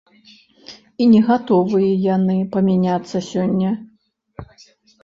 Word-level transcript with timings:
І 1.03 1.09
не 1.11 1.19
гатовыя 1.27 1.91
яны 2.15 2.39
памяняцца 2.57 3.17
сёння. 3.31 3.77